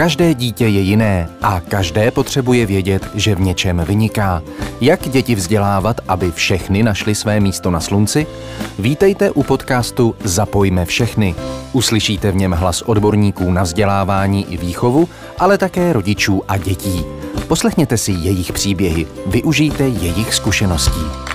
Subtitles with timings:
[0.00, 4.42] Každé dítě je jiné a každé potřebuje vědět, že v něčem vyniká.
[4.80, 8.26] Jak děti vzdělávat, aby všechny našly své místo na slunci?
[8.78, 11.34] Vítejte u podcastu Zapojme všechny.
[11.72, 15.08] Uslyšíte v něm hlas odborníků na vzdělávání i výchovu,
[15.38, 17.04] ale také rodičů a dětí.
[17.48, 21.29] Poslechněte si jejich příběhy, využijte jejich zkušeností.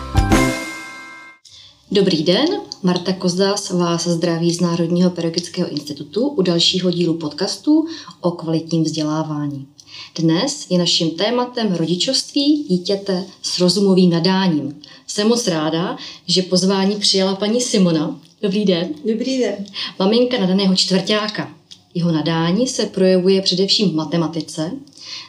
[1.96, 2.48] Dobrý den,
[2.84, 7.86] Marta Kozdas vás zdraví z Národního pedagogického institutu u dalšího dílu podcastu
[8.22, 9.68] o kvalitním vzdělávání.
[10.20, 14.82] Dnes je naším tématem rodičovství dítěte s rozumovým nadáním.
[15.08, 15.98] Jsem moc ráda,
[16.28, 18.20] že pozvání přijala paní Simona.
[18.42, 18.90] Dobrý den.
[19.12, 19.66] Dobrý den.
[20.00, 21.54] Maminka nadaného čtvrtáka.
[21.94, 24.72] Jeho nadání se projevuje především v matematice.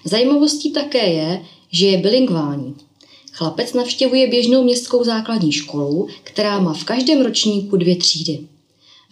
[0.05, 2.75] Zajímavostí také je, že je bilingvální.
[3.37, 8.39] Chlapec navštěvuje běžnou městskou základní školu, která má v každém ročníku dvě třídy.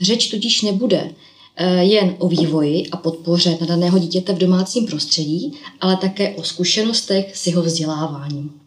[0.01, 1.11] Řeč tudíž nebude
[1.57, 7.37] eh, jen o vývoji a podpoře nadaného dítěte v domácím prostředí, ale také o zkušenostech
[7.37, 8.61] s jeho vzděláváním.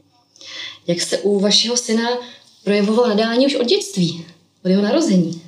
[0.88, 2.10] Jak se u vašeho syna
[2.64, 4.26] projevovalo nadání už od dětství,
[4.66, 5.42] od jeho narození?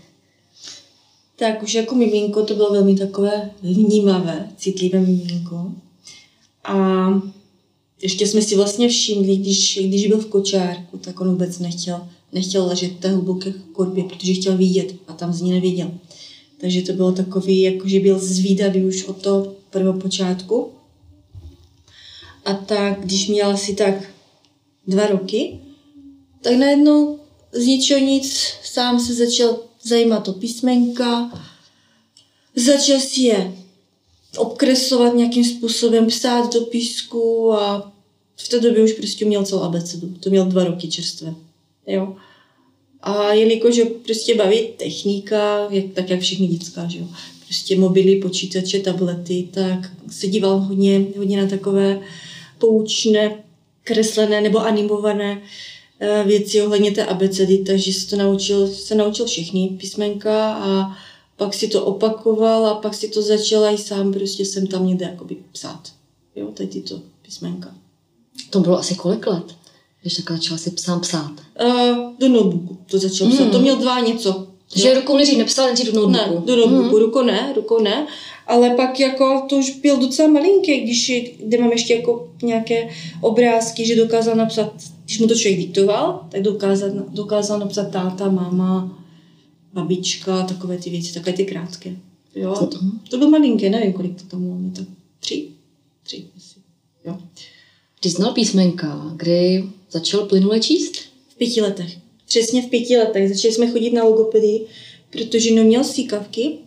[1.35, 5.71] Tak už jako miminko to bylo velmi takové vnímavé, citlivé miminko.
[6.63, 6.75] A
[8.01, 12.65] ještě jsme si vlastně všimli, když, když byl v kočárku, tak on vůbec nechtěl, nechtěl
[12.65, 15.91] ležet té hluboké korbě, protože chtěl vidět a tam z ní neviděl.
[16.57, 20.71] Takže to bylo takový, jako že byl zvídavý už od toho prvého počátku.
[22.45, 24.09] A tak, když měl asi tak
[24.87, 25.59] dva roky,
[26.41, 27.19] tak najednou
[27.51, 31.41] z ničeho nic sám se začal zajímat o písmenka,
[32.55, 33.58] začal si je
[34.37, 37.91] obkreslovat nějakým způsobem, psát do písku a
[38.35, 40.13] v té době už prostě měl celou abecedu.
[40.19, 41.35] To měl dva roky čerstvé.
[41.87, 42.15] Jo.
[43.01, 47.05] A jelikož prostě baví technika, jak, tak jak všichni dětská, že jo.
[47.45, 52.01] Prostě mobily, počítače, tablety, tak se díval hodně, hodně na takové
[52.57, 53.43] poučné,
[53.83, 55.41] kreslené nebo animované
[55.99, 60.97] eh, věci ohledně té abecedy, takže se to naučil, se naučil všechny písmenka a
[61.39, 65.05] pak si to opakoval a pak si to začala i sám prostě jsem tam někde
[65.05, 65.81] jakoby psát.
[66.35, 67.69] Jo, tady tyto písmenka.
[68.49, 69.55] To bylo asi kolik let,
[70.01, 71.31] když takhle začala si sám psát?
[71.65, 73.33] Uh, do notebooku to začal mm.
[73.33, 73.51] psát.
[73.51, 74.47] To měl dva něco.
[74.73, 76.39] Takže rukou nejdřív nepsal, nejdřív do notebooku.
[76.39, 77.03] Ne, do notebooku, mm.
[77.03, 78.07] rukou ne, rukou ne.
[78.47, 82.89] Ale pak jako to už byl docela malinký, když kde mám ještě jako nějaké
[83.21, 84.73] obrázky, že dokázal napsat,
[85.05, 88.98] když mu to člověk diktoval, tak dokázal, dokázal napsat táta, máma,
[89.73, 91.95] babička, takové ty věci, takové ty krátké.
[92.35, 94.85] Jo, to, to byl malinké, nevím, kolik to tam máme, tak
[95.19, 95.47] tři,
[96.03, 96.59] tři asi.
[97.05, 97.17] Jo.
[97.99, 100.97] Ty znal písmenka, kdy začal plynule číst?
[101.27, 101.97] V pěti letech.
[102.25, 103.29] Přesně v pěti letech.
[103.29, 104.65] Začali jsme chodit na logopedii,
[105.09, 106.57] protože neměl síkavky,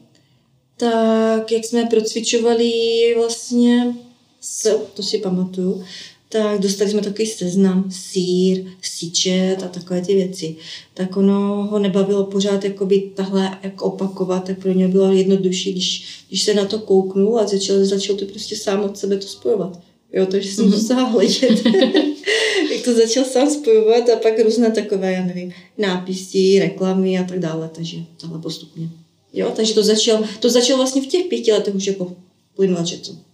[0.76, 2.72] tak jak jsme procvičovali
[3.16, 3.94] vlastně
[4.40, 5.84] s, to si pamatuju,
[6.32, 10.56] tak dostali jsme takový seznam, sír, síčet a takové ty věci.
[10.94, 16.04] Tak ono ho nebavilo pořád jakoby tahle jak opakovat, tak pro něj bylo jednodušší, když,
[16.28, 19.81] když se na to kouknul a začal, začal to prostě sám od sebe to spojovat.
[20.12, 20.75] Jo, takže jsem mm-hmm.
[20.75, 21.66] musela hledět,
[22.72, 27.38] jak to začal sám spojovat a pak různé takové, já nevím, nápisy, reklamy a tak
[27.38, 28.88] dále, takže tohle postupně.
[29.32, 32.16] Jo, takže to začal, to začal vlastně v těch pěti letech už jako
[32.56, 33.31] plynula, to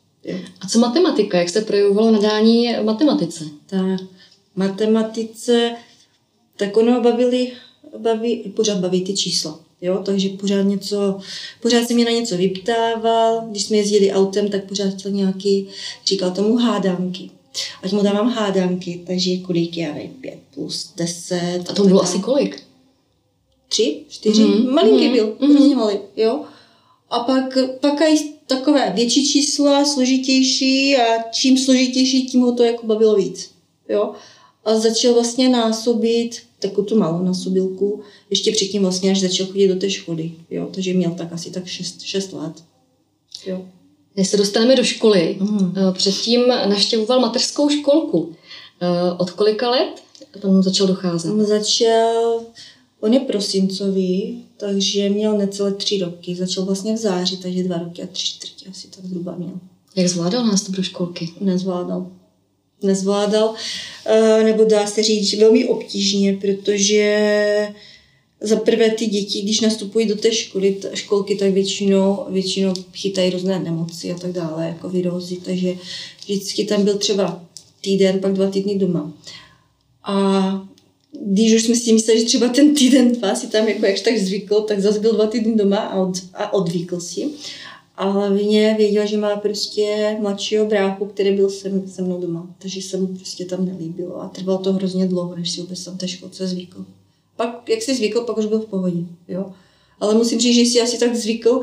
[0.61, 1.39] a co matematika?
[1.39, 3.45] Jak se projevovalo nadání matematice?
[3.67, 4.01] Tak,
[4.56, 5.73] matematice,
[6.56, 7.53] tak ono bavili,
[7.99, 9.61] baví, pořád baví ty čísla.
[9.83, 11.21] Jo, takže pořád něco,
[11.62, 15.69] pořád se mě na něco vyptával, když jsme jezdili autem, tak pořád chtěl nějaký,
[16.06, 17.31] říkal tomu hádanky.
[17.83, 21.61] Ať mu dávám hádanky, takže kolik já nevím, pět plus deset.
[21.69, 22.62] A to bylo asi kolik?
[23.69, 24.73] Tři, čtyři, mm-hmm.
[24.73, 25.12] malinký mm-hmm.
[25.12, 25.77] byl, mm-hmm.
[25.77, 26.45] malý, jo.
[27.11, 32.87] A pak, pak i takové větší čísla, složitější a čím složitější, tím ho to jako
[32.87, 33.51] bavilo víc.
[33.89, 34.13] Jo?
[34.65, 39.77] A začal vlastně násobit takovou tu malou násobilku, ještě předtím vlastně, až začal chodit do
[39.77, 40.33] té školy.
[40.51, 40.69] Jo?
[40.75, 42.53] Takže měl tak asi tak 6, 6 let.
[43.47, 43.65] Jo.
[44.17, 45.75] Než se dostaneme do školy, mm.
[45.93, 48.35] předtím naštěvoval mateřskou školku.
[48.81, 50.03] Eh, od kolika let
[50.41, 51.33] tam začal docházet?
[51.33, 52.41] Začal
[53.00, 56.35] On je prosincový, takže měl necelé tři roky.
[56.35, 59.61] Začal vlastně v září, takže dva roky a tři čtvrtě asi tak zhruba měl.
[59.97, 61.29] Jak zvládal nástup do školky?
[61.41, 62.11] Nezvládal.
[62.83, 63.55] Nezvládal,
[64.06, 67.69] eh, nebo dá se říct, velmi obtížně, protože
[68.41, 73.59] za prvé ty děti, když nastupují do té školy, školky, tak většinou, většinou chytají různé
[73.59, 75.75] nemoci a tak dále, jako virózy, takže
[76.21, 77.44] vždycky tam byl třeba
[77.81, 79.12] týden, pak dva týdny doma.
[80.05, 80.69] A
[81.31, 84.19] když už jsme si mysleli, že třeba ten týden, dva si tam jako jakž tak
[84.19, 87.31] zvykl, tak zase byl dva týdny doma a, od, a odvykl si.
[87.97, 92.55] A hlavně věděl, že má prostě mladšího bráchu, který byl se, se mnou doma.
[92.59, 94.23] Takže se mu prostě tam nelíbilo.
[94.23, 96.85] A trvalo to hrozně dlouho, než si vůbec tam té školce zvykl.
[97.37, 99.01] Pak, jak si zvykl, pak už byl v pohodě.
[99.29, 99.53] Jo?
[100.01, 101.61] Ale musím říct, že si asi tak zvykl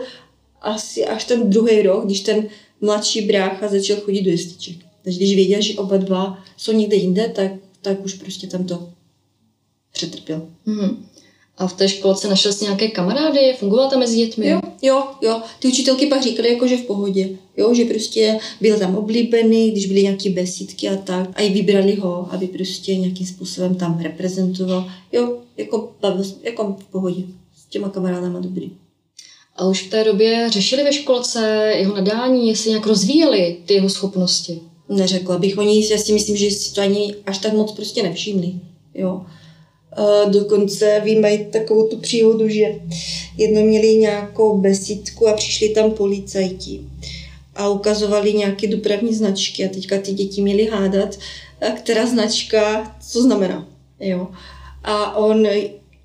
[0.62, 2.48] asi až ten druhý rok, když ten
[2.82, 4.78] mladší brácha začal chodit do jestiček.
[5.04, 7.52] Takže když věděl, že oba dva jsou někde jinde, tak,
[7.82, 8.94] tak už prostě tam to
[9.95, 10.42] přetrpěl.
[10.68, 10.95] Mm-hmm.
[11.57, 13.56] A v té školce našel jsi nějaké kamarády?
[13.59, 14.50] Fungoval tam mezi dětmi?
[14.50, 15.42] Jo, jo, jo.
[15.59, 17.30] Ty učitelky pak říkali, jako, že v pohodě.
[17.57, 21.30] Jo, že prostě byl tam oblíbený, když byly nějaké besídky a tak.
[21.36, 24.92] A i vybrali ho, aby prostě nějakým způsobem tam reprezentoval.
[25.12, 25.94] Jo, jako,
[26.44, 27.24] jako v pohodě.
[27.57, 28.71] S těma kamarádama dobrý.
[29.56, 33.89] A už v té době řešili ve školce jeho nadání, jestli nějak rozvíjeli ty jeho
[33.89, 34.62] schopnosti?
[34.89, 35.57] Neřekla bych.
[35.57, 38.53] Oni, já si myslím, že si to ani až tak moc prostě nevšimli.
[38.94, 39.25] Jo.
[40.30, 42.65] Dokonce vy mají takovou tu příhodu, že
[43.38, 46.81] jedno měli nějakou besídku a přišli tam policajti
[47.56, 51.19] a ukazovali nějaké dopravní značky a teďka ty děti měly hádat,
[51.77, 53.68] která značka, co znamená.
[54.00, 54.27] Jo.
[54.83, 55.47] A on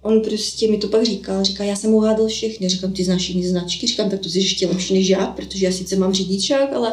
[0.02, 3.48] on prostě mi to pak říkal, říká, já jsem uhádal všechny, říkám, ty znáš jiné
[3.48, 6.92] značky, říkám, tak to jsi ještě lepší než já, protože já sice mám řidičák, ale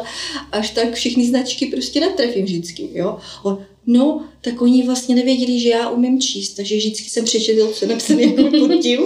[0.52, 3.16] až tak všechny značky prostě netrefím vždycky, jo.
[3.42, 3.58] On,
[3.88, 8.22] no, tak oni vlastně nevěděli, že já umím číst, takže vždycky jsem přečetl, co napsané
[8.22, 9.00] jako pod tím.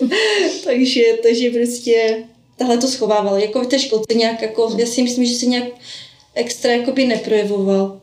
[0.64, 2.24] takže, takže prostě
[2.56, 3.38] tahle to schovával.
[3.38, 5.64] Jako v té školce nějak, jako, já si myslím, že se nějak
[6.34, 8.00] extra jakoby neprojevoval.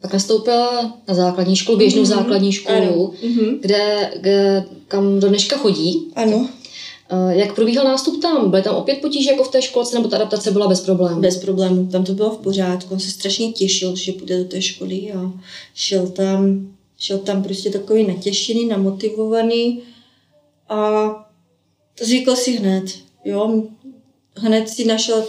[0.00, 2.16] Pak nastoupila na základní školu, běžnou mm-hmm.
[2.16, 3.14] základní školu, ano.
[3.22, 3.58] Mm-hmm.
[3.60, 6.12] Kde, kde, kam do dneška chodí.
[6.14, 6.48] Ano.
[7.28, 8.50] Jak probíhal nástup tam?
[8.50, 11.20] Byly tam opět potíže jako v té školce, nebo ta adaptace byla bez problémů?
[11.20, 12.94] Bez problémů, tam to bylo v pořádku.
[12.94, 15.32] On se strašně těšil, že půjde do té školy a
[15.74, 16.68] šel tam,
[16.98, 19.82] šel tam prostě takový natěšený, namotivovaný
[20.68, 21.10] a
[22.02, 22.84] zvykl si hned,
[23.24, 23.62] jo.
[24.36, 25.24] Hned si našel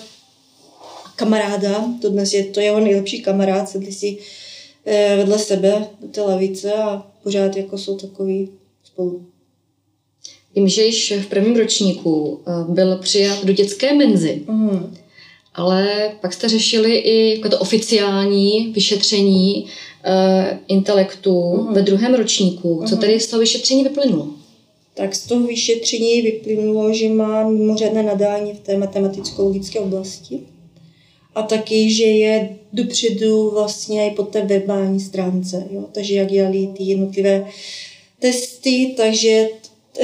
[1.16, 4.18] kamaráda, to dnes je to jeho nejlepší kamarád, sedli si
[4.86, 8.50] Eh, vedle sebe do té lavice a pořád jako jsou takový
[8.84, 9.26] spolu.
[10.56, 14.96] Vím, že již v prvním ročníku eh, byl přijat do dětské menzy, mm.
[15.56, 21.74] ale pak jste řešili i jako to oficiální vyšetření uh, intelektu mm.
[21.74, 22.82] ve druhém ročníku.
[22.82, 22.88] Mm.
[22.88, 24.28] Co tedy z toho vyšetření vyplynulo?
[24.94, 30.40] Tak z toho vyšetření vyplynulo, že má mimořádné nadání v té matematicko-logické oblasti
[31.36, 35.68] a taky, že je dopředu vlastně i po té verbální stránce.
[35.72, 35.86] Jo?
[35.92, 37.46] Takže jak dělali ty jednotlivé
[38.20, 39.48] testy, takže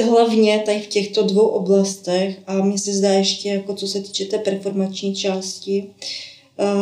[0.04, 4.24] hlavně tady v těchto dvou oblastech a mně se zdá ještě, jako co se týče
[4.24, 5.86] té performační části,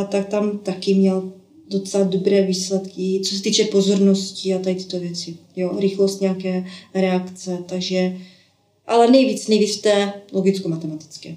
[0.08, 1.32] tak tam taky měl
[1.70, 5.37] docela dobré výsledky, co se týče pozornosti a tady tyto věci.
[5.56, 6.64] Jo, rychlost nějaké
[6.94, 8.16] reakce, takže
[8.87, 11.37] ale nejvíc, nejvíc té logicko-matematické.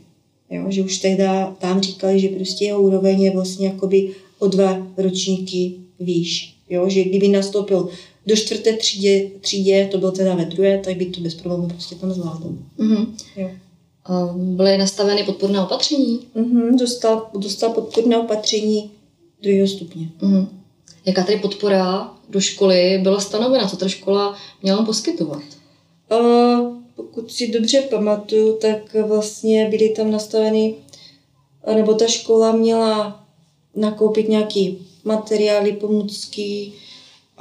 [0.49, 1.23] Jo, že už tehdy
[1.57, 6.55] tam říkali, že prostě jeho úroveň je vlastně jakoby o dva ročníky výš.
[6.69, 7.89] Jo, že kdyby nastoupil
[8.25, 11.95] do čtvrté třídě, třídě, to byl teda ve druhé, tak by to bez problémů prostě
[11.95, 12.53] tam zvládl.
[12.79, 13.07] Mm-hmm.
[13.35, 13.49] Jo.
[14.35, 16.19] Byly nastaveny podporné opatření?
[16.35, 18.91] Mm-hmm, dostal, dostal podporné opatření
[19.41, 20.09] druhého stupně.
[20.21, 20.47] Mm-hmm.
[21.05, 23.67] Jaká tedy podpora do školy byla stanovena?
[23.67, 25.43] Co ta škola měla poskytovat?
[26.11, 30.75] Uh, pokud si dobře pamatuju, tak vlastně byly tam nastaveny,
[31.75, 33.23] nebo ta škola měla
[33.75, 36.71] nakoupit nějaký materiály, pomůcky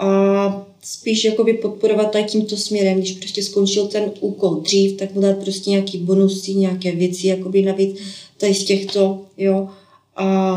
[0.01, 5.21] a spíš jakoby podporovat tady tímto směrem, když prostě skončil ten úkol dřív, tak mu
[5.21, 7.97] dát prostě nějaký bonusy, nějaké věci, jakoby navíc
[8.37, 9.69] tady z těchto, jo.
[10.17, 10.57] A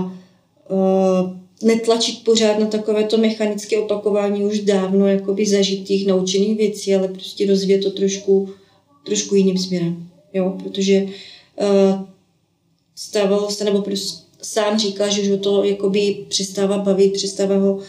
[0.69, 1.31] uh,
[1.63, 7.83] netlačit pořád na takovéto mechanické opakování už dávno jakoby zažitých, naučených věcí, ale prostě rozvíjet
[7.83, 8.49] to trošku
[9.05, 12.01] trošku jiným směrem, jo, protože uh,
[12.95, 17.79] stávalo se, nebo prostě sám říká, že ho to jakoby přestává bavit, přestává ho,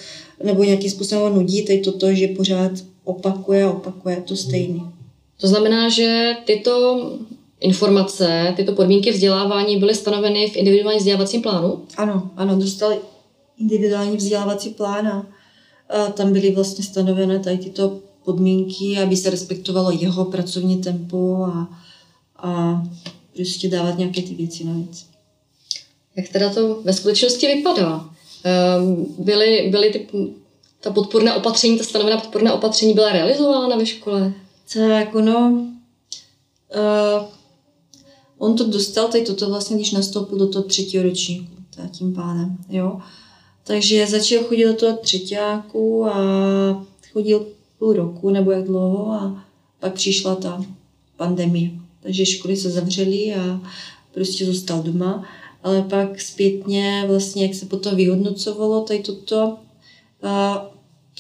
[0.43, 2.73] nebo nějakým způsobem ho nudí, teď toto, že pořád
[3.05, 4.81] opakuje a opakuje to stejné.
[5.41, 7.03] To znamená, že tyto
[7.61, 11.85] informace, tyto podmínky vzdělávání byly stanoveny v individuálním vzdělávacím plánu?
[11.97, 12.99] Ano, ano, dostali
[13.59, 15.27] individuální vzdělávací plán a,
[15.89, 21.81] a tam byly vlastně stanovené tady tyto podmínky, aby se respektovalo jeho pracovní tempo a,
[22.37, 22.83] a
[23.37, 25.07] prostě dávat nějaké ty věci navíc.
[26.17, 28.14] Jak teda to ve skutečnosti vypadá?
[28.45, 30.07] Ehm, byly, byly ty,
[30.81, 34.33] ta podporná opatření, ta stanovená podporná opatření byla realizována ve škole?
[34.75, 35.67] Tak ono,
[36.77, 37.25] uh,
[38.39, 41.53] on to dostal teď toto vlastně, když nastoupil do toho třetího ročníku,
[41.91, 43.01] tím pádem, jo.
[43.65, 46.15] Takže začal chodit do toho třetíku a
[47.13, 47.47] chodil
[47.79, 49.45] půl roku nebo jak dlouho a
[49.81, 50.65] pak přišla ta
[51.17, 51.71] pandemie.
[52.01, 53.61] Takže školy se zavřely a
[54.15, 55.25] prostě zůstal doma.
[55.65, 59.57] Ale pak zpětně vlastně, jak se potom vyhodnocovalo tady toto
[60.23, 60.67] a,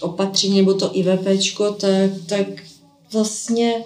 [0.00, 2.46] opatření nebo to IVPčko, tak, tak
[3.12, 3.84] vlastně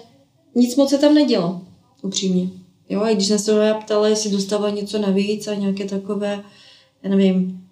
[0.55, 1.61] nic moc se tam nedělo,
[2.01, 2.49] upřímně.
[2.89, 6.43] Jo, a když jsem se ptala, jestli dostala něco navíc a nějaké takové,
[7.03, 7.67] já nevím,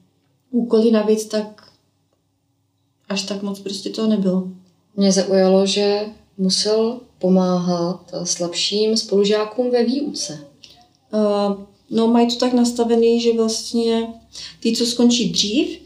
[0.51, 1.71] úkoly navíc, tak
[3.09, 4.47] až tak moc prostě toho nebylo.
[4.95, 6.05] Mě zaujalo, že
[6.37, 10.39] musel pomáhat slabším spolužákům ve výuce.
[11.13, 14.07] Uh, no, mají to tak nastavený, že vlastně
[14.59, 15.79] ty, co skončí dřív,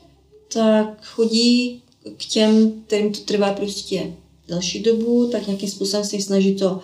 [0.53, 1.81] tak chodí
[2.17, 4.13] k těm, kterým to trvá prostě
[4.47, 6.79] další dobu, tak nějakým způsobem se snaží to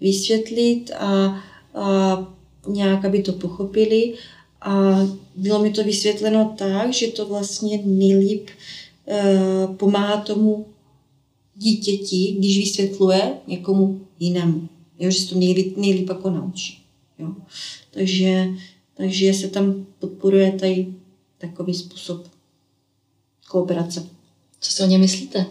[0.00, 1.42] vysvětlit a,
[1.74, 2.26] a
[2.68, 4.14] nějak, aby to pochopili.
[4.62, 4.98] A
[5.36, 8.48] bylo mi to vysvětleno tak, že to vlastně nejlíp
[9.06, 10.66] uh, pomáhá tomu
[11.56, 14.68] dítěti, když vysvětluje někomu jinému.
[14.98, 16.81] Jo, že se to nejlíp, nejlíp jako naučí.
[17.22, 17.34] Jo.
[17.90, 18.48] Takže,
[18.94, 20.86] takže se tam podporuje tady
[21.38, 22.28] takový způsob
[23.48, 24.06] kooperace.
[24.60, 25.46] Co si o ně myslíte?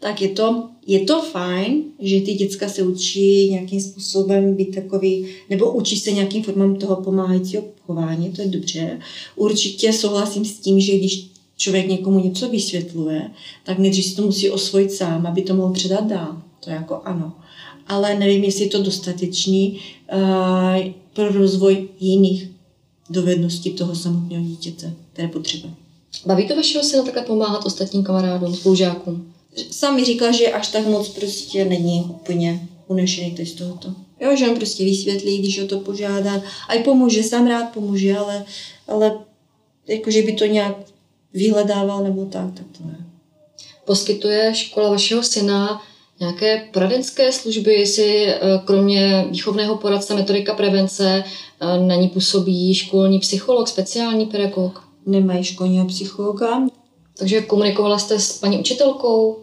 [0.00, 5.26] Tak je to, je to fajn, že ty děcka se učí nějakým způsobem být takový,
[5.50, 9.00] nebo učí se nějakým formám toho pomáhajícího chování, to je dobře.
[9.36, 13.30] Určitě souhlasím s tím, že když člověk někomu něco vysvětluje,
[13.64, 16.42] tak nejdřív si to musí osvojit sám, aby to mohl předat dál.
[16.60, 17.32] To je jako ano.
[17.90, 19.80] Ale nevím, jestli je to dostatečný
[20.12, 22.48] uh, pro rozvoj jiných
[23.10, 25.72] dovedností toho samotného dítěte, které potřebuje.
[26.26, 29.32] Baví to vašeho syna takhle pomáhat ostatním kamarádům, spolužákům?
[29.70, 33.94] Sám mi říkal, že až tak moc prostě není úplně unešený teď z tohoto.
[34.20, 36.42] Jo, že on prostě vysvětlí, když o to požádá.
[36.68, 38.44] A i pomůže, sám rád pomůže, ale,
[38.88, 39.18] ale
[39.88, 40.76] jakože by to nějak
[41.34, 43.06] vyhledával nebo tak, tak to ne.
[43.84, 45.82] Poskytuje škola vašeho syna
[46.20, 51.24] nějaké poradenské služby, jestli eh, kromě výchovného poradce, metodika prevence,
[51.60, 54.82] eh, na ní působí školní psycholog, speciální pedagog?
[55.06, 56.66] Nemají školního psychologa.
[57.18, 59.38] Takže komunikovala jste s paní učitelkou,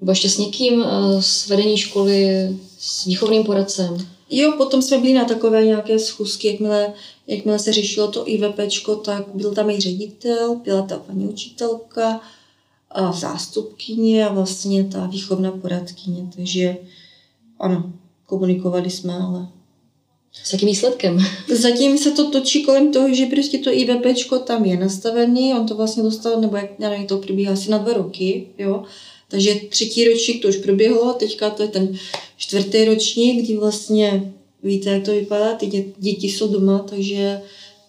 [0.00, 4.06] nebo ještě s někým eh, z vedení školy, s výchovným poradcem?
[4.30, 6.92] Jo, potom jsme byli na takové nějaké schůzky, jakmile,
[7.26, 12.20] jakmile se řešilo to IVPčko, tak byl tam i ředitel, byla tam paní učitelka,
[13.12, 16.30] zástupkyně a vlastně ta výchovná poradkyně.
[16.36, 16.76] Takže
[17.58, 17.92] ano,
[18.26, 19.48] komunikovali jsme, ale...
[20.32, 21.18] S jakým výsledkem?
[21.54, 25.74] Zatím se to točí kolem toho, že prostě to IVPčko tam je nastavený, on to
[25.74, 28.82] vlastně dostal, nebo jak, já nevím, to probíhá asi na dva roky, jo.
[29.28, 31.96] Takže třetí ročník to už proběhlo, teďka to je ten
[32.36, 34.32] čtvrtý ročník, kdy vlastně
[34.62, 37.42] víte, jak to vypadá, ty děti jsou doma, takže,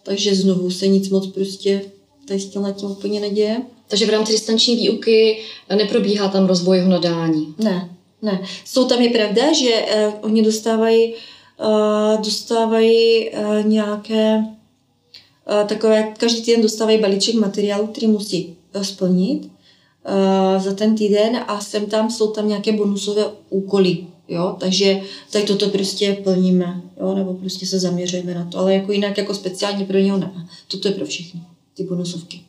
[0.04, 1.82] takže znovu se nic moc prostě
[2.28, 3.62] tady s tím úplně neděje.
[3.92, 5.40] Takže v rámci distanční výuky
[5.76, 7.56] neprobíhá tam rozvoj jeho nadání?
[7.58, 7.90] Ne,
[8.22, 8.42] ne.
[8.66, 16.42] Jsou tam je pravda, že uh, oni dostávají, uh, dostávají uh, nějaké uh, takové, každý
[16.42, 22.32] týden dostávají balíček materiálu, který musí splnit uh, za ten týden a sem tam jsou
[22.32, 23.98] tam nějaké bonusové úkoly.
[24.28, 28.92] Jo, takže tak toto prostě plníme, jo, nebo prostě se zaměřujeme na to, ale jako
[28.92, 30.48] jinak jako speciálně pro něho ne.
[30.68, 31.42] Toto je pro všechny,
[31.74, 32.42] ty bonusovky.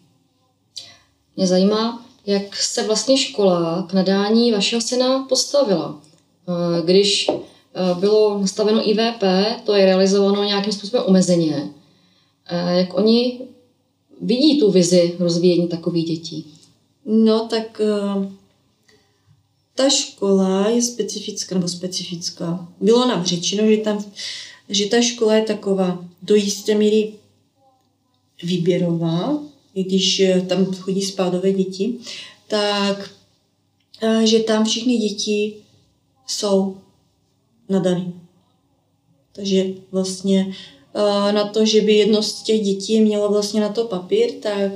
[1.37, 6.01] Mě zajímá, jak se vlastně škola k nadání vašeho syna postavila.
[6.49, 9.23] Eh, když eh, bylo nastaveno IVP,
[9.65, 11.71] to je realizováno nějakým způsobem omezeně.
[12.47, 13.41] Eh, jak oni
[14.21, 16.47] vidí tu vizi rozvíjení takových dětí?
[17.07, 17.81] No, tak
[19.75, 22.69] ta škola je specifická, nebo specifická.
[22.81, 24.05] Bylo nám řečeno, že, tam,
[24.69, 27.13] že ta škola je taková do jisté míry
[28.43, 29.39] výběrová,
[29.75, 31.95] když eh, tam chodí spádové děti,
[32.49, 33.11] tak
[34.03, 35.55] eh, že tam všechny děti
[36.27, 36.77] jsou
[37.69, 38.15] nadaný.
[39.33, 40.55] Takže vlastně
[40.95, 44.73] eh, na to, že by jedno z těch dětí mělo vlastně na to papír, tak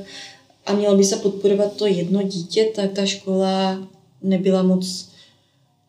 [0.67, 3.89] a mělo by se podporovat to jedno dítě, tak ta škola
[4.23, 5.09] nebyla moc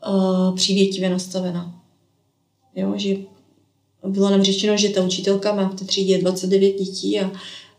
[0.07, 1.81] uh, přívětivě nastavena.
[2.75, 3.15] Jo, že
[4.07, 7.31] bylo nám řečeno, že ta učitelka má v té třídě 29 dětí a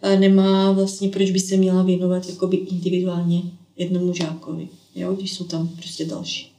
[0.03, 3.43] nemá vlastně, proč by se měla věnovat jakoby individuálně
[3.77, 6.53] jednomu žákovi, jo, když jsou tam prostě další.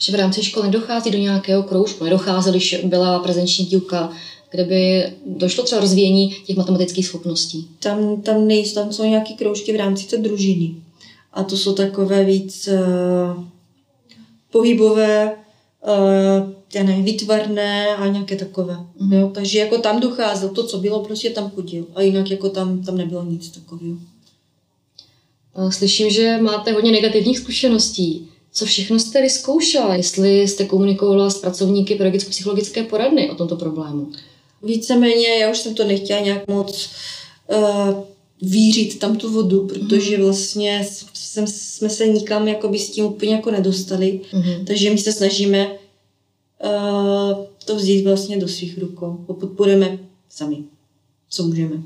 [0.00, 4.12] Že v rámci školy nedochází do nějakého kroužku, nedochází, když byla prezenční dílka,
[4.50, 7.68] kde by došlo třeba rozvíjení těch matematických schopností?
[7.78, 10.74] Tam, tam nejsou, tam jsou nějaké kroužky v rámci té družiny.
[11.32, 13.44] A to jsou takové víc uh,
[14.50, 15.36] pohybové,
[16.74, 18.74] já nevím, výtvarné a nějaké takové.
[18.74, 19.18] Mm-hmm.
[19.18, 19.30] Jo?
[19.34, 21.86] Takže jako tam docházel, to, co bylo, prostě tam chodil.
[21.94, 23.98] A jinak jako tam, tam nebylo nic takového.
[25.70, 28.28] Slyším, že máte hodně negativních zkušeností.
[28.52, 34.12] Co všechno jste vyzkoušela, jestli jste komunikovala s pracovníky pedagogicko-psychologické poradny o tomto problému?
[34.62, 36.90] Víceméně, já už jsem to nechtěla nějak moc
[37.48, 38.04] uh,
[38.44, 43.50] vířit tam tu vodu, protože vlastně jsem, jsme se nikam jakoby s tím úplně jako
[43.50, 44.20] nedostali.
[44.32, 44.64] Mm-hmm.
[44.64, 45.68] Takže my se snažíme
[46.64, 49.24] uh, to vzít vlastně do svých rukou.
[49.26, 49.98] Podporujeme
[50.28, 50.56] sami,
[51.30, 51.82] co můžeme.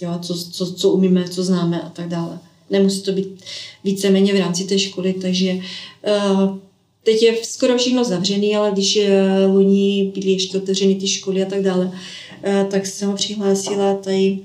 [0.00, 2.38] Jo, co, co, co umíme, co známe a tak dále.
[2.70, 3.42] Nemusí to být
[3.84, 6.56] víceméně v rámci té školy, takže uh,
[7.04, 11.46] teď je skoro všechno zavřený, ale když uh, loni byly ještě otevřeny ty školy a
[11.46, 14.38] tak dále, uh, tak jsem ho přihlásila tady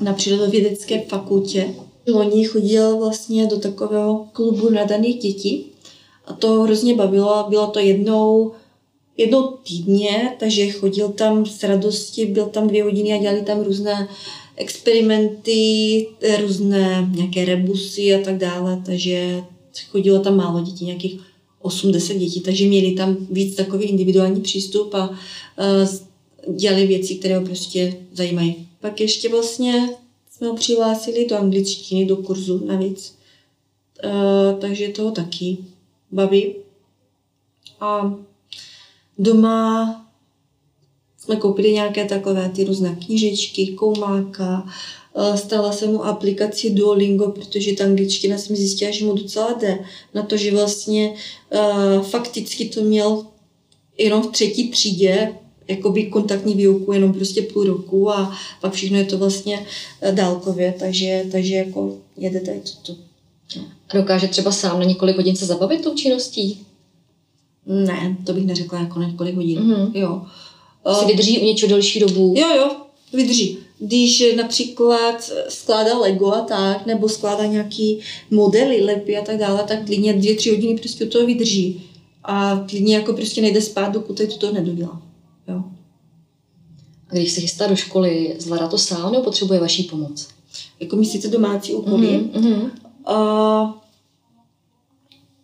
[0.00, 1.74] na přírodovědecké fakultě.
[2.12, 5.66] Loni chodil vlastně do takového klubu nadaných dětí
[6.26, 7.46] a to hrozně bavilo.
[7.48, 8.52] Bylo to jednou,
[9.16, 14.08] jednou týdně, takže chodil tam s radostí, byl tam dvě hodiny a dělali tam různé
[14.56, 16.06] experimenty,
[16.40, 19.44] různé nějaké rebusy a tak dále, takže
[19.90, 21.20] chodilo tam málo dětí, nějakých
[21.62, 27.44] 80 dětí, takže měli tam víc takový individuální přístup a uh, dělali věci, které ho
[27.44, 28.66] prostě zajímají.
[28.82, 29.88] Pak ještě vlastně
[30.30, 33.18] jsme ho přihlásili do angličtiny, do kurzu navíc.
[34.04, 35.58] Uh, takže toho taky
[36.10, 36.54] baví.
[37.80, 38.14] A
[39.18, 39.98] doma
[41.18, 44.66] jsme koupili nějaké takové ty různé knížečky, koumáka,
[45.16, 49.78] eh, stala jsem mu aplikaci Duolingo, protože ta angličtina jsem zjistila, že mu docela jde.
[50.14, 51.14] Na to, že vlastně
[51.50, 53.26] uh, fakticky to měl
[53.98, 55.34] jenom v třetí třídě,
[55.76, 59.66] jakoby kontaktní výuku jenom prostě půl roku a pak všechno je to vlastně
[60.00, 62.98] eh, dálkově, takže, takže jako jede tady toto.
[63.56, 63.62] No.
[63.88, 66.60] A dokáže třeba sám na několik hodin se zabavit tou činností?
[67.66, 69.58] Ne, to bych neřekla jako na několik hodin.
[69.58, 69.90] Mm-hmm.
[69.94, 70.22] Jo.
[71.00, 72.34] Si vydrží u něčeho delší dobu?
[72.36, 72.70] Jo, jo,
[73.12, 73.58] vydrží.
[73.78, 78.00] Když například skládá Lego a tak, nebo skládá nějaký
[78.30, 81.82] modely, lepy a tak dále, tak klidně dvě, tři hodiny prostě toho vydrží.
[82.24, 85.02] A klidně jako prostě nejde spát, dokud to to nedodělá.
[87.12, 90.28] Když se chystá do školy, zvládá to sám nebo potřebuje vaší pomoc?
[90.80, 92.06] Jako myslíte domácí úkoly?
[92.06, 92.70] Mm-hmm.
[93.04, 93.84] A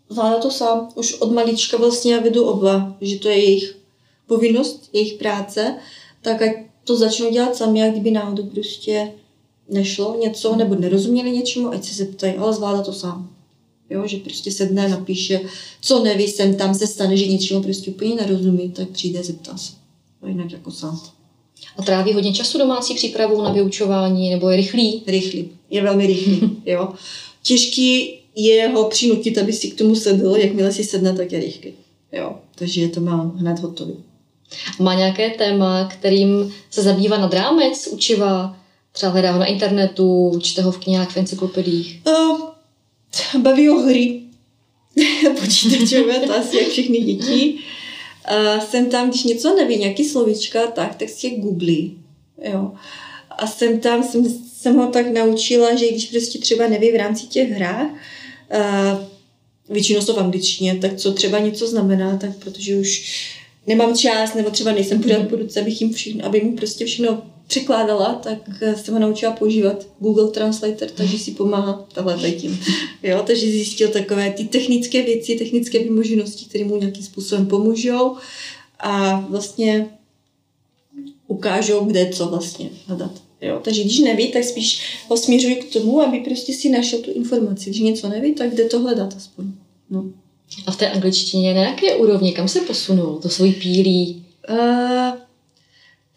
[0.08, 0.88] zvládá to sám.
[0.94, 3.76] Už od malička vlastně já vedu oba, že to je jejich
[4.26, 5.76] povinnost, jejich práce,
[6.22, 6.50] tak ať
[6.84, 9.12] to začnou dělat sami, jak kdyby náhodou prostě
[9.68, 13.30] nešlo něco, nebo nerozuměli něčemu, ať se zeptají, ale zvládá to sám.
[13.90, 15.40] Jo, že prostě sedne, napíše,
[15.80, 19.72] co neví, sem tam se stane, že něčemu prostě úplně nerozumí, tak přijde, zeptá se.
[20.22, 21.00] A jinak jako sám.
[21.76, 25.02] A tráví hodně času domácí přípravou na vyučování, nebo je rychlý?
[25.06, 26.88] Rychlý, je velmi rychlý, jo.
[27.42, 31.72] Těžký je ho přinutit, aby si k tomu sedl, jakmile si sedne, tak je rychlý.
[32.12, 33.94] Jo, takže to mám hned hotový.
[34.78, 38.56] Má nějaké téma, kterým se zabývá nad rámec učiva?
[38.92, 42.00] Třeba hledá ho na internetu, čte ho v knihách, v encyklopediích?
[42.06, 44.22] Uh, baví ho hry.
[45.40, 47.58] Počítačové, to asi jak všechny děti.
[48.30, 51.98] Uh, jsem tam, když něco neví, nějaký slovíčka, tak, tak si je googlí.
[52.52, 52.72] Jo.
[53.30, 54.24] A jsem tam, jsem,
[54.56, 59.06] jsem ho tak naučila, že když prostě třeba neví v rámci těch hrách, uh,
[59.68, 63.24] většinou jsou v angličtině, tak co třeba něco znamená, tak protože už
[63.66, 67.22] nemám čas, nebo třeba nejsem pořád po ruce, abych jim všechno, aby mu prostě všechno
[67.48, 68.38] překládala, tak
[68.76, 72.60] jsem ho naučila používat Google Translator, takže si pomáhá tahle tím.
[73.02, 78.16] Jo, takže zjistil takové ty technické věci, technické vymoženosti, které mu nějakým způsobem pomůžou
[78.78, 79.86] a vlastně
[81.26, 83.12] ukážou, kde co vlastně hledat.
[83.40, 87.10] Jo, takže když neví, tak spíš ho směřuji k tomu, aby prostě si našel tu
[87.10, 87.70] informaci.
[87.70, 89.44] Když něco neví, tak kde to hledat aspoň.
[89.90, 90.04] No.
[90.66, 92.32] A v té angličtině na jaké úrovni?
[92.32, 93.18] Kam se posunul?
[93.22, 94.24] To svůj pílí?
[94.50, 95.17] Uh,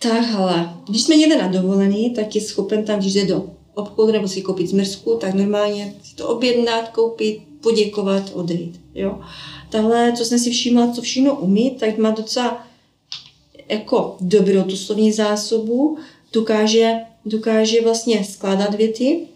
[0.02, 4.12] tak, ale když jsme někde na dovolený, tak je schopen tam, když jde do obchodu
[4.12, 8.80] nebo si koupit zmrzku, tak normálně si to objednat, koupit, poděkovat, odejít.
[8.96, 9.20] Jo.
[9.70, 12.68] Tahle, co jsem si všimla, co všechno umí, tak má docela
[13.70, 15.98] jako dobrou tu slovní zásobu,
[16.34, 16.94] dokáže,
[17.26, 19.28] dokáže vlastně skládat věty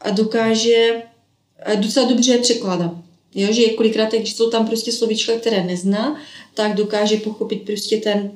[0.00, 1.02] a dokáže
[1.62, 2.92] a docela dobře překládat.
[3.34, 6.20] Jo, že kolikrát, když jsou tam prostě slovíčka, které nezná,
[6.54, 8.30] tak dokáže pochopit prostě ten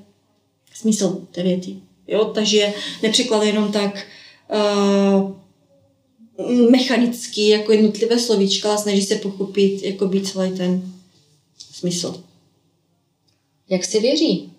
[0.80, 1.76] smysl té věty.
[2.08, 4.06] Jo, takže nepřekládá jenom tak
[4.50, 5.34] uh,
[6.70, 10.92] mechanicky jako jednotlivé slovíčka, ale snaží se pochopit jako být celý ten
[11.72, 12.24] smysl.
[13.68, 14.52] Jak si věří?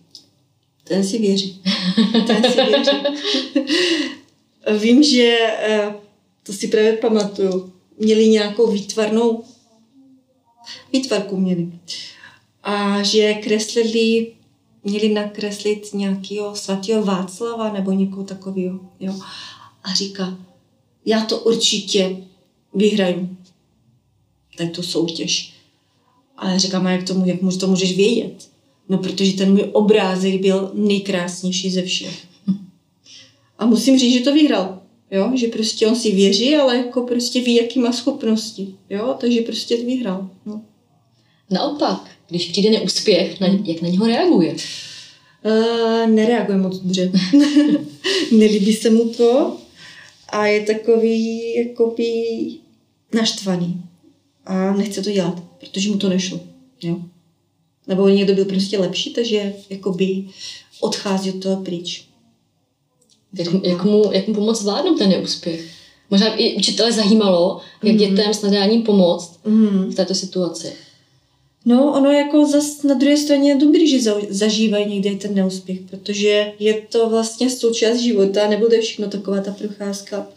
[0.83, 1.61] Ten si věří.
[2.27, 2.91] Ten si věří.
[4.79, 5.37] Vím, že
[5.87, 5.93] uh,
[6.43, 7.73] to si právě pamatuju.
[7.99, 9.43] Měli nějakou výtvarnou
[10.93, 11.71] výtvarku měli.
[12.63, 14.33] A že kreslili,
[14.83, 18.79] měli nakreslit nějakého svatého Václava nebo někoho takového.
[18.99, 19.19] Jo.
[19.83, 20.37] A říká,
[21.05, 22.17] já to určitě
[22.73, 23.37] vyhraju.
[24.75, 25.53] To soutěž.
[26.37, 28.49] A já říkám, a jak, tomu, jak to můžeš vědět?
[28.89, 32.27] No, protože ten můj obrázek byl nejkrásnější ze všech.
[33.57, 34.79] A musím říct, že to vyhrál.
[35.11, 38.75] Jo, že prostě on si věří, ale jako prostě ví, jaký má schopnosti.
[38.89, 40.29] Jo, takže prostě vyhrál.
[40.45, 40.61] No.
[41.49, 44.55] Naopak, když přijde neúspěch, na, jak na něho reaguje?
[45.45, 47.11] Uh, nereaguje moc dobře.
[48.31, 49.57] Nelíbí se mu to
[50.29, 52.13] a je takový jakoby
[53.13, 53.81] naštvaný.
[54.45, 56.39] A nechce to dělat, protože mu to nešlo.
[56.83, 56.99] Jo?
[57.87, 60.25] Nebo někdo byl prostě lepší, takže jakoby
[60.79, 62.05] odchází od toho pryč.
[63.33, 65.65] Jak, jak, mu, jak mu pomoct zvládnout ten neúspěch?
[66.09, 67.99] Možná i učitele zajímalo, jak mm.
[67.99, 69.89] dětem s nadáním pomoct mm.
[69.91, 70.73] v této situaci.
[71.69, 76.53] No, ono jako zas na druhé straně je dobrý, že zažívají někde ten neúspěch, protože
[76.59, 80.27] je to vlastně součást života, nebude všechno taková ta procházka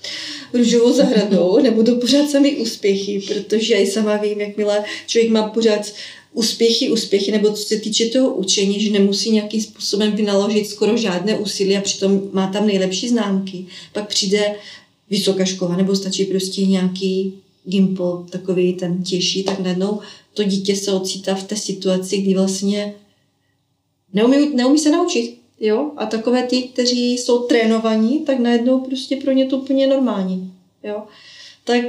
[0.52, 5.92] růžovou zahradou, nebudou pořád sami úspěchy, protože i sama vím, jakmile člověk má pořád
[6.32, 11.38] úspěchy, úspěchy, nebo co se týče toho učení, že nemusí nějakým způsobem vynaložit skoro žádné
[11.38, 13.66] úsilí a přitom má tam nejlepší známky.
[13.92, 14.54] Pak přijde
[15.10, 20.00] vysoká škola, nebo stačí prostě nějaký gimpl, takový ten těžší, tak najednou
[20.34, 22.94] to dítě se ocítá v té situaci, kdy vlastně
[24.12, 25.38] neumí, neumí se naučit.
[25.60, 25.90] Jo?
[25.96, 30.52] A takové ty, kteří jsou trénovaní, tak najednou prostě pro ně to úplně normální.
[30.82, 31.02] Jo?
[31.64, 31.84] Tak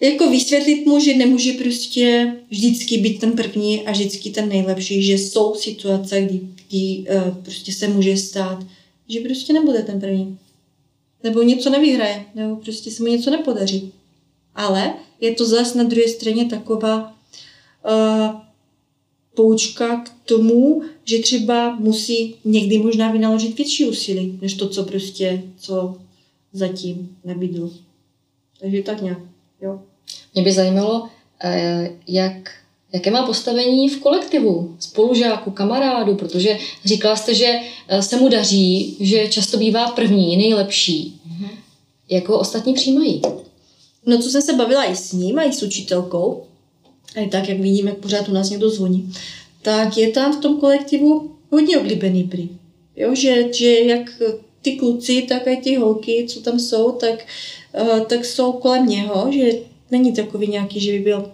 [0.00, 5.12] jako vysvětlit mu, že nemůže prostě vždycky být ten první a vždycky ten nejlepší, že
[5.12, 8.66] jsou situace, kdy, kdy uh, prostě se může stát,
[9.08, 10.38] že prostě nebude ten první.
[11.22, 13.92] Nebo něco nevyhraje, nebo prostě se mu něco nepodaří.
[14.54, 17.17] Ale je to zase na druhé straně taková
[19.38, 25.42] poučka k tomu, že třeba musí někdy možná vynaložit větší úsilí, než to, co prostě,
[25.58, 25.96] co
[26.52, 27.70] zatím nabídl.
[28.60, 29.18] Takže tak nějak,
[29.60, 29.80] jo.
[30.34, 31.08] Mě by zajímalo,
[31.44, 32.50] eh, jak,
[32.92, 38.96] jaké má postavení v kolektivu, spolužáku, kamarádu, protože říkala jste, že eh, se mu daří,
[39.00, 41.20] že často bývá první, nejlepší.
[41.28, 41.50] Mm-hmm.
[42.10, 43.22] Jak ho ostatní přijímají?
[44.06, 46.47] No, co jsem se bavila i s ním, a i s učitelkou,
[47.16, 49.12] a i tak, jak vidíme, jak pořád u nás někdo zvoní,
[49.62, 52.48] tak je tam v tom kolektivu hodně oblíbený prý.
[52.96, 54.22] Jo, že, že jak
[54.62, 57.26] ty kluci, tak i ty holky, co tam jsou, tak,
[57.80, 59.50] uh, tak jsou kolem něho, že
[59.90, 61.32] není takový nějaký, že by byl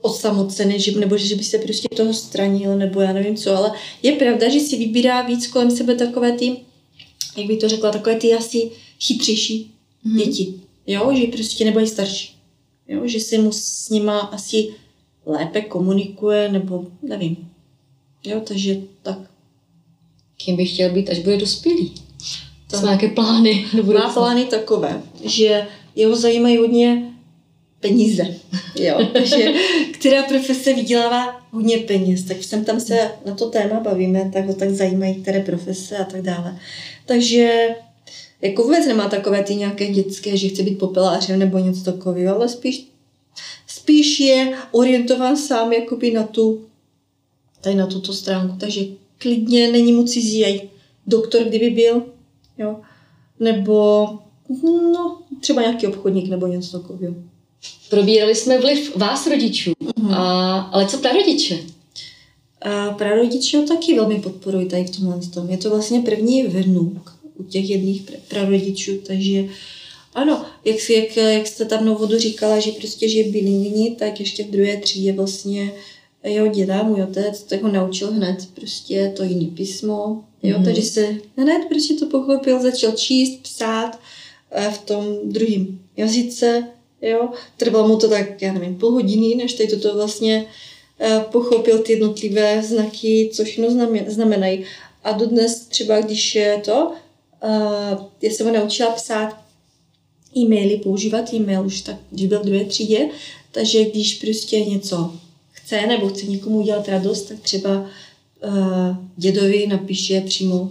[0.00, 4.12] osamocený, že, nebo že by se prostě toho stranil, nebo já nevím co, ale je
[4.12, 6.56] pravda, že si vybírá víc kolem sebe takové ty,
[7.36, 9.70] jak by to řekla, takové ty asi chytřejší
[10.06, 10.16] mm-hmm.
[10.16, 10.54] děti,
[10.86, 12.36] jo, že prostě nebo i starší,
[12.88, 14.68] jo, že se mu s nima asi
[15.26, 17.36] lépe komunikuje, nebo nevím,
[18.24, 19.18] jo, takže tak.
[20.36, 21.94] Kým bych chtěl být, až bude dospělý?
[22.70, 23.66] To má nějaké plány?
[23.94, 27.12] Má plány takové, že jeho zajímají hodně
[27.80, 28.34] peníze.
[28.74, 29.52] Jo, takže
[29.92, 34.54] která profese vydělává hodně peněz, tak sem tam se na to téma bavíme, tak ho
[34.54, 36.58] tak zajímají, které profese a tak dále.
[37.06, 37.68] Takže
[38.42, 42.48] jako vůbec nemá takové ty nějaké dětské, že chce být popelářem nebo něco takového, ale
[42.48, 42.88] spíš,
[43.86, 46.66] spíš je orientován sám jakoby na tu,
[47.60, 48.80] tady na tuto stránku, takže
[49.18, 50.60] klidně není mu cizí
[51.06, 52.02] doktor, kdyby byl,
[52.58, 52.80] jo,
[53.40, 54.08] nebo
[54.92, 57.14] no, třeba nějaký obchodník nebo něco takového.
[57.90, 60.14] Probírali jsme vliv vás rodičů, mm-hmm.
[60.14, 61.58] a, ale co prarodiče?
[62.62, 65.50] A prarodiče ho taky velmi podporují tady v tomhle tom.
[65.50, 69.44] Je to vlastně první vnuk u těch jedných prarodičů, takže
[70.16, 74.20] ano, jak, jak, jak jste tam na vodu říkala, že prostě, že je bilingní, tak
[74.20, 75.72] ještě v druhé třídě vlastně
[76.24, 80.64] jeho děda, můj otec, tak ho naučil hned prostě to jiný písmo, jo, mm-hmm.
[80.64, 84.00] takže se hned prostě to pochopil, začal číst, psát
[84.50, 86.64] eh, v tom druhém jazyce,
[87.02, 87.28] Jo?
[87.56, 90.46] Trvalo mu to tak, já nevím, půl hodiny, než tady toto vlastně
[91.00, 93.68] uh, pochopil ty jednotlivé znaky, co všechno
[94.06, 94.64] znamenají.
[95.04, 96.92] A dodnes třeba, když je to,
[97.44, 99.45] uh, já jsem ho naučila psát
[100.36, 103.08] e-maily, používat e-mail už tak, když byl v druhé třídě,
[103.52, 105.14] takže když prostě něco
[105.50, 110.70] chce nebo chce někomu udělat radost, tak třeba uh, dědovi napíše přímo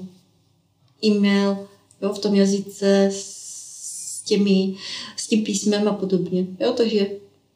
[1.06, 1.58] e-mail
[2.02, 4.74] jo, v tom jazyce s těmi
[5.18, 6.46] s tím písmem a podobně.
[6.60, 7.08] Jo, takže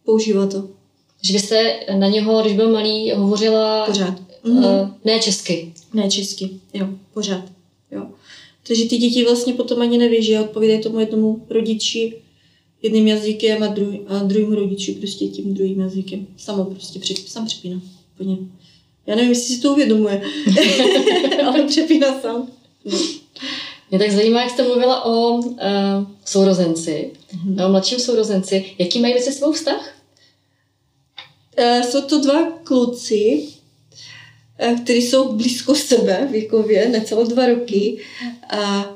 [0.06, 0.67] používá to.
[1.22, 3.86] Že vy jste na něho, když byl malý, hovořila...
[3.86, 4.19] Pořád.
[4.45, 4.93] Mm-hmm.
[5.06, 5.74] ne česky.
[5.93, 7.43] Ne česky, jo, pořád.
[7.91, 8.08] Jo.
[8.67, 12.13] Takže ty děti vlastně potom ani neví, že odpovídají tomu jednomu rodiči
[12.82, 16.28] jedným jazykem a, druhý, a druhým rodiči prostě tím druhým jazykem.
[16.38, 17.82] Samo prostě přep, sám přepíná.
[18.15, 18.38] Úplně.
[19.08, 20.22] Já nevím, jestli si to uvědomuje,
[21.45, 22.48] ale přepíná sám.
[22.86, 22.98] No.
[23.89, 25.48] Mě tak zajímá, jak jste mluvila o uh,
[26.26, 27.65] sourozenci, mm-hmm.
[27.65, 28.76] o mladším sourozenci.
[28.80, 29.95] Jaký mají se svou vztah?
[31.60, 33.48] Uh, jsou to dva kluci,
[34.67, 37.98] uh, kteří jsou blízko sebe věkově, necelé dva roky.
[38.50, 38.91] A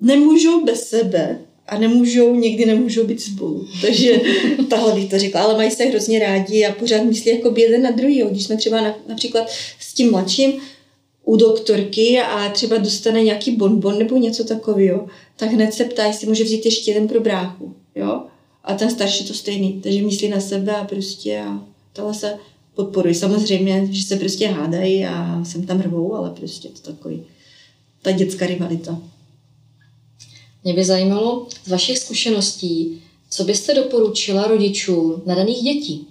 [0.00, 3.68] nemůžou bez sebe a nemůžou, někdy nemůžou být spolu.
[3.82, 4.20] Takže
[4.68, 7.90] tahle bych to řekla, ale mají se hrozně rádi a pořád myslí jako jeden na
[7.90, 8.22] druhý.
[8.30, 10.52] Když jsme třeba na, například s tím mladším
[11.24, 16.26] u doktorky a třeba dostane nějaký bonbon nebo něco takového, tak hned se ptá, jestli
[16.26, 17.74] může vzít ještě jeden pro bráchu.
[17.94, 18.22] Jo?
[18.64, 22.38] A ten starší to stejný, takže myslí na sebe a prostě a tohle se
[22.74, 23.14] podporují.
[23.14, 27.22] Samozřejmě, že se prostě hádají a jsem tam rvou, ale prostě to takový
[28.02, 29.02] ta dětská rivalita.
[30.64, 36.06] Mě by zajímalo z vašich zkušeností, co byste doporučila rodičům nadaných dětí?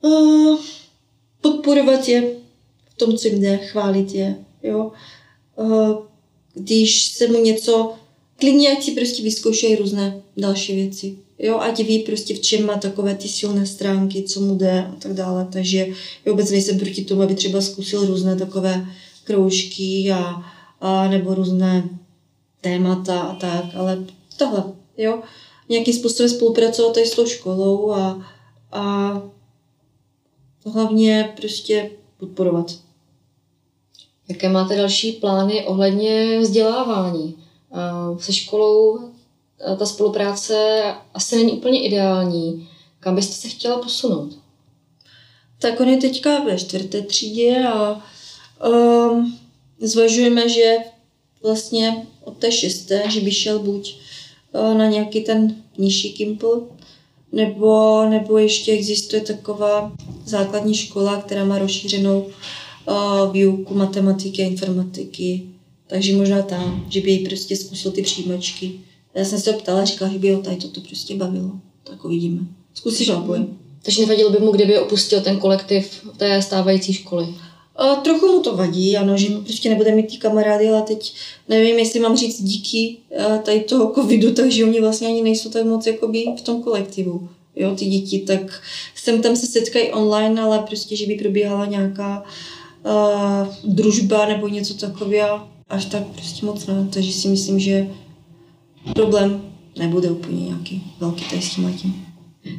[0.00, 0.58] Uh,
[1.40, 2.22] podporovat je
[2.90, 4.36] v tom, co jim jde, chválit je.
[4.62, 4.92] Jo?
[5.56, 5.96] Uh,
[6.54, 7.94] když se mu něco,
[8.36, 11.18] klidně ať si prostě vyzkoušejí různé další věci.
[11.42, 14.94] Jo, ať ví prostě v čem má takové ty silné stránky, co mu jde a
[14.98, 15.48] tak dále.
[15.52, 15.86] Takže
[16.24, 18.86] já vůbec nejsem proti tomu, aby třeba zkusil různé takové
[19.24, 20.44] kroužky a,
[20.80, 21.88] a nebo různé
[22.60, 24.04] témata a tak, ale
[24.36, 24.64] tohle,
[24.96, 25.22] jo,
[25.68, 28.26] nějakým způsobem spolupracovat tady s tou školou a,
[28.72, 29.12] a
[30.66, 32.74] hlavně prostě podporovat.
[34.28, 37.34] Jaké máte další plány ohledně vzdělávání?
[38.18, 39.11] Se školou
[39.78, 40.82] ta spolupráce
[41.14, 42.68] asi není úplně ideální.
[43.00, 44.38] Kam byste se chtěla posunout?
[45.58, 48.04] Tak on je teďka ve čtvrté třídě a
[48.68, 49.38] um,
[49.80, 50.76] zvažujeme, že
[51.42, 53.96] vlastně od té šesté, že by šel buď
[54.52, 56.68] uh, na nějaký ten nižší kimpl,
[57.32, 59.92] nebo, nebo ještě existuje taková
[60.24, 65.42] základní škola, která má rozšířenou uh, výuku matematiky a informatiky.
[65.86, 68.80] Takže možná tam, že by jej prostě zkusil ty přijímačky.
[69.14, 71.50] Já jsem se ho ptala, říkala, že by ho tady toto prostě bavilo.
[71.84, 72.40] Tak uvidíme.
[72.74, 73.46] Zkusíš oboje.
[73.82, 77.26] Takže nevadilo by mu, kdyby opustil ten kolektiv té stávající školy?
[77.76, 81.14] A trochu mu to vadí, ano, že prostě nebude mít ty kamarády, ale teď
[81.48, 82.96] nevím, jestli mám říct díky
[83.42, 87.28] tady toho covidu, takže oni vlastně ani nejsou tak moc jakoby v tom kolektivu.
[87.56, 88.62] Jo, ty děti, tak
[88.94, 92.24] sem tam se setkají online, ale prostě, že by probíhala nějaká
[92.84, 96.88] uh, družba nebo něco takového, až tak prostě moc ne.
[96.92, 97.90] Takže si myslím, že
[98.94, 102.06] problém nebude úplně nějaký velký tady s tím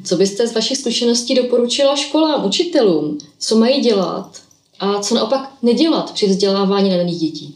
[0.04, 3.18] Co byste z vašich zkušeností doporučila školám, učitelům?
[3.40, 4.42] Co mají dělat,
[4.80, 7.56] a co naopak nedělat při vzdělávání nadaných dětí?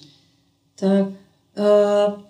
[0.79, 2.23] Tak, uh,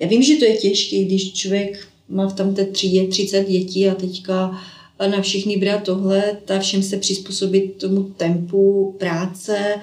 [0.00, 3.88] já vím, že to je těžké, když člověk má v tam té třídě 30 dětí
[3.88, 4.62] a teďka
[5.10, 9.80] na všechny brát tohle, a všem se přizpůsobit tomu tempu práce,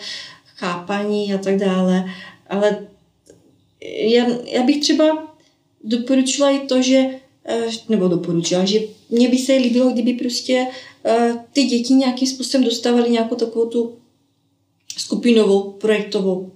[0.56, 2.06] chápaní a tak dále.
[2.50, 2.88] Ale
[4.08, 5.33] já, já bych třeba
[5.84, 7.06] doporučila i to, že
[7.46, 10.68] eh, nebo doporučila, že mně by se líbilo, kdyby prostě
[11.54, 13.94] ty děti nějakým způsobem dostávaly nějakou takovou tu
[14.98, 16.52] skupinovou, projektovou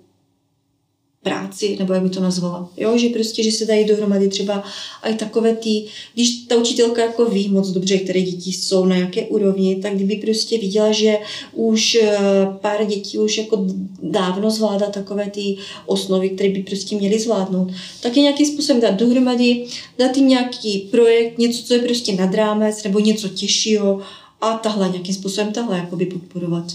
[1.28, 2.70] práci, nebo jak by to nazvala.
[2.78, 4.64] Jo, že prostě, že se dají dohromady třeba
[5.04, 9.26] i takové ty, když ta učitelka jako ví moc dobře, které děti jsou, na jaké
[9.26, 11.18] úrovni, tak kdyby prostě viděla, že
[11.54, 12.18] už eh,
[12.62, 13.66] pár dětí už jako
[14.04, 18.94] dávno zvládá takové ty osnovy, které by prostě měly zvládnout, tak je nějakým způsobem dát
[18.94, 19.66] dohromady,
[20.00, 24.02] dát jim nějaký projekt, něco, co je prostě nad rámec, nebo něco těžšího
[24.42, 26.66] a tahle nějakým způsobem tahle jakoby podporovat.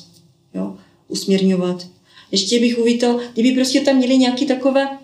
[0.54, 0.72] Jo
[1.12, 1.86] usměrňovat.
[2.32, 4.98] Ještě bych uvítal, kdyby prostě tam měli nějaké takové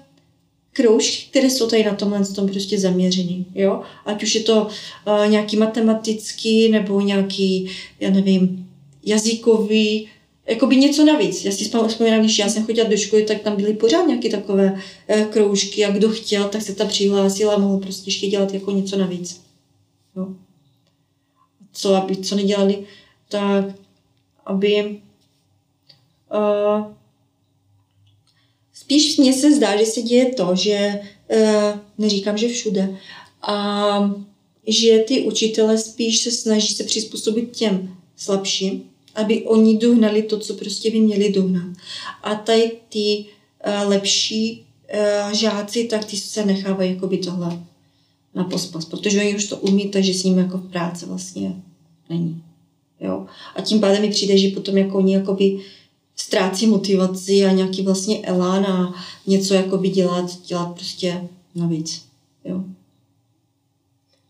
[0.72, 3.82] kroužky, které jsou tady na tomhle tom prostě zaměřený, jo?
[4.06, 8.70] Ať už je to uh, nějaký matematický nebo nějaký, já nevím,
[9.04, 10.08] jazykový,
[10.46, 11.44] jakoby něco navíc.
[11.44, 14.72] Já si vzpomínám, když já jsem chodila do školy, tak tam byly pořád nějaké takové
[14.72, 18.70] uh, kroužky a kdo chtěl, tak se tam přihlásil a mohl prostě ještě dělat jako
[18.70, 19.40] něco navíc.
[20.16, 20.28] Jo?
[21.72, 22.78] Co, aby, co nedělali,
[23.28, 23.64] tak
[24.46, 24.98] aby
[26.34, 26.84] Uh,
[28.88, 32.98] spíš mně se zdá, že se děje to, že uh, neříkám, že všude,
[33.42, 34.14] a
[34.66, 38.82] že ty učitele spíš se snaží se přizpůsobit těm slabším,
[39.14, 41.76] aby oni dohnali to, co prostě by měli dohnat.
[42.22, 43.24] A tady ty
[43.66, 47.62] uh, lepší uh, žáci, tak ty se nechávají jakoby tohle
[48.34, 51.52] na pospas, protože oni už to umí, takže s ním jako v práci vlastně
[52.10, 52.42] není.
[53.00, 53.26] Jo?
[53.56, 55.58] A tím pádem mi přijde, že potom jako oni jakoby
[56.20, 58.94] ztrácí motivaci a nějaký vlastně elán a
[59.26, 62.02] něco jako by dělat, dělat prostě navíc.
[62.44, 62.64] Jo.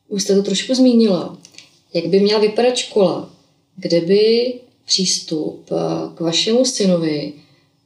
[0.09, 1.39] Už jste to trošku zmínila.
[1.95, 3.31] Jak by měla vypadat škola,
[3.77, 4.55] kde by
[4.87, 5.77] přístup eh,
[6.15, 7.33] k vašemu synovi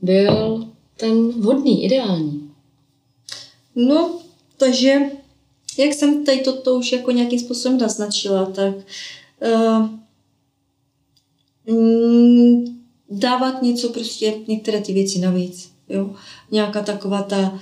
[0.02, 2.50] byl ten vhodný, ideální?
[3.76, 4.20] No,
[4.56, 4.98] takže
[5.78, 8.74] jak jsem tady toto už jako nějakým způsobem naznačila, tak
[9.40, 9.88] uh,
[13.12, 15.70] dávat něco prostě, některé ty věci navíc.
[15.88, 16.10] Jo?
[16.50, 17.58] Nějaká taková ta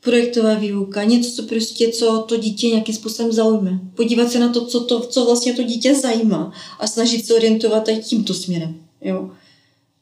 [0.00, 3.80] projektová výuka, něco, co prostě, co to dítě nějakým způsobem zaujme.
[3.94, 7.88] Podívat se na to, co, to, co vlastně to dítě zajímá a snažit se orientovat
[7.88, 8.74] i tímto směrem.
[9.02, 9.30] Jo.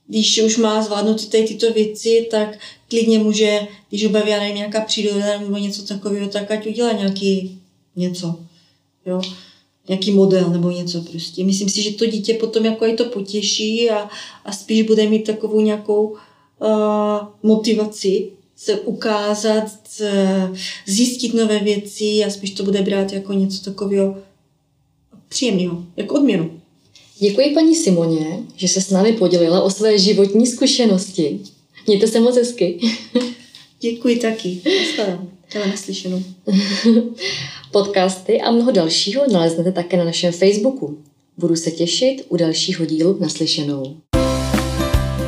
[0.06, 2.58] Když už má zvládnout tady tyto věci, tak
[2.88, 7.60] klidně může, když ho baví, nevím, nějaká příroda nebo něco takového, tak ať udělá nějaký
[7.96, 8.40] něco.
[9.06, 9.20] Jo
[9.88, 11.44] nějaký model nebo něco prostě.
[11.44, 14.08] Myslím si, že to dítě potom jako i to potěší a,
[14.44, 16.68] a spíš bude mít takovou nějakou uh,
[17.42, 19.70] motivaci se ukázat,
[20.86, 24.16] zjistit nové věci a spíš to bude brát jako něco takového
[25.28, 26.60] příjemného, jako odměnu.
[27.18, 31.40] Děkuji paní Simoně, že se s námi podělila o své životní zkušenosti.
[31.86, 32.80] Mějte se moc hezky.
[33.80, 34.60] Děkuji taky.
[35.54, 36.22] Naslyšenou.
[37.72, 40.98] Podcasty a mnoho dalšího naleznete také na našem Facebooku.
[41.38, 43.96] Budu se těšit u dalšího dílu naslyšenou.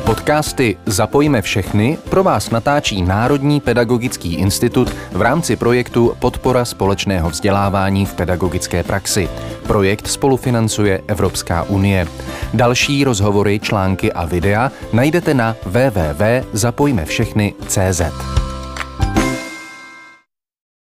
[0.05, 8.05] Podcasty Zapojíme všechny pro vás natáčí Národní pedagogický institut v rámci projektu Podpora společného vzdělávání
[8.05, 9.29] v pedagogické praxi.
[9.63, 12.07] Projekt spolufinancuje Evropská unie.
[12.53, 18.01] Další rozhovory, články a videa najdete na www.zapojmevšechny.cz.